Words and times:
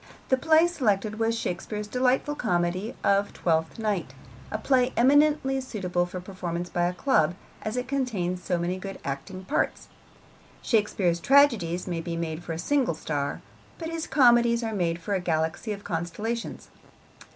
The 0.29 0.35
play 0.37 0.65
selected 0.65 1.19
was 1.19 1.37
Shakespeare's 1.37 1.85
delightful 1.87 2.33
comedy 2.33 2.95
of 3.03 3.33
Twelfth 3.33 3.77
Night, 3.77 4.15
a 4.49 4.57
play 4.57 4.93
eminently 4.97 5.61
suitable 5.61 6.07
for 6.07 6.19
performance 6.19 6.69
by 6.71 6.85
a 6.87 6.93
club, 6.93 7.35
as 7.61 7.77
it 7.77 7.87
contains 7.87 8.41
so 8.43 8.57
many 8.57 8.79
good 8.79 8.97
acting 9.05 9.43
parts. 9.45 9.89
Shakespeare's 10.63 11.19
tragedies 11.19 11.85
may 11.85 12.01
be 12.01 12.15
made 12.17 12.43
for 12.43 12.53
a 12.53 12.57
single 12.57 12.95
star, 12.95 13.41
but 13.77 13.91
his 13.91 14.07
comedies 14.07 14.63
are 14.63 14.73
made 14.73 14.99
for 14.99 15.13
a 15.13 15.19
galaxy 15.19 15.71
of 15.71 15.83
constellations. 15.83 16.69